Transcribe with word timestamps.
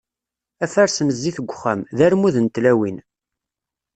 Afares 0.63 0.99
n 1.01 1.09
zzit 1.15 1.37
deg 1.39 1.49
uxxam, 1.53 1.81
d 1.97 1.99
armud 2.05 2.35
n 2.39 2.45
tlawin. 2.47 2.97